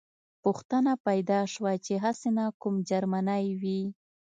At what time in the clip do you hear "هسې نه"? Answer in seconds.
2.03-2.45